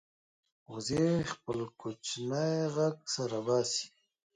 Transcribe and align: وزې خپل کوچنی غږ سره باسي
وزې 0.71 1.05
خپل 1.31 1.59
کوچنی 1.79 2.51
غږ 2.75 2.95
سره 3.15 3.37
باسي 3.47 3.87